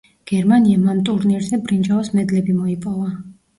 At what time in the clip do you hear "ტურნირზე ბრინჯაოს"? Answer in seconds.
1.09-2.11